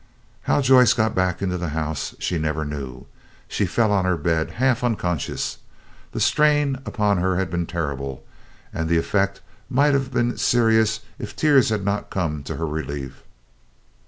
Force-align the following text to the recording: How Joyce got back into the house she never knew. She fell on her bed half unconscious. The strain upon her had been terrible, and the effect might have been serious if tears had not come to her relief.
How 0.49 0.61
Joyce 0.61 0.93
got 0.93 1.13
back 1.13 1.43
into 1.43 1.59
the 1.59 1.69
house 1.77 2.15
she 2.17 2.39
never 2.39 2.65
knew. 2.65 3.05
She 3.47 3.67
fell 3.67 3.91
on 3.91 4.03
her 4.03 4.17
bed 4.17 4.49
half 4.53 4.83
unconscious. 4.83 5.59
The 6.11 6.19
strain 6.19 6.77
upon 6.87 7.17
her 7.19 7.35
had 7.35 7.51
been 7.51 7.67
terrible, 7.67 8.23
and 8.73 8.89
the 8.89 8.97
effect 8.97 9.41
might 9.69 9.93
have 9.93 10.11
been 10.11 10.39
serious 10.39 11.01
if 11.19 11.35
tears 11.35 11.69
had 11.69 11.85
not 11.85 12.09
come 12.09 12.41
to 12.45 12.55
her 12.55 12.65
relief. 12.65 13.21